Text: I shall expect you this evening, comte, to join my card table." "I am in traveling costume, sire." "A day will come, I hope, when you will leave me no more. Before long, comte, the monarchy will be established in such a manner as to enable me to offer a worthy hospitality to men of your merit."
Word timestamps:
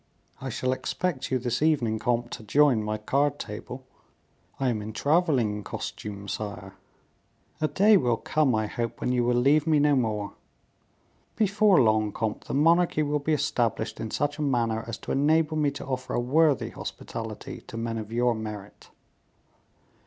I 0.41 0.49
shall 0.49 0.73
expect 0.73 1.29
you 1.29 1.37
this 1.37 1.61
evening, 1.61 1.99
comte, 1.99 2.31
to 2.31 2.41
join 2.41 2.81
my 2.81 2.97
card 2.97 3.37
table." 3.37 3.85
"I 4.59 4.69
am 4.69 4.81
in 4.81 4.93
traveling 4.93 5.63
costume, 5.63 6.27
sire." 6.27 6.73
"A 7.61 7.67
day 7.67 7.97
will 7.97 8.17
come, 8.17 8.55
I 8.55 8.65
hope, 8.65 8.99
when 8.99 9.11
you 9.11 9.23
will 9.23 9.37
leave 9.37 9.67
me 9.67 9.77
no 9.77 9.95
more. 9.95 10.33
Before 11.35 11.79
long, 11.79 12.11
comte, 12.11 12.45
the 12.45 12.55
monarchy 12.55 13.03
will 13.03 13.19
be 13.19 13.33
established 13.33 13.99
in 13.99 14.09
such 14.09 14.39
a 14.39 14.41
manner 14.41 14.83
as 14.87 14.97
to 14.97 15.11
enable 15.11 15.55
me 15.55 15.69
to 15.69 15.85
offer 15.85 16.15
a 16.15 16.19
worthy 16.19 16.71
hospitality 16.71 17.61
to 17.67 17.77
men 17.77 17.99
of 17.99 18.11
your 18.11 18.33
merit." 18.33 18.89